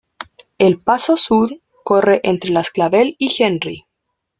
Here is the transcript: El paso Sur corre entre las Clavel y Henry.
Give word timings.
El 0.57 0.79
paso 0.79 1.15
Sur 1.15 1.59
corre 1.83 2.21
entre 2.23 2.49
las 2.49 2.71
Clavel 2.71 3.13
y 3.19 3.31
Henry. 3.37 3.85